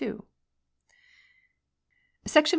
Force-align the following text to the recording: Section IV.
Section 2.25 2.25
IV. 2.25 2.45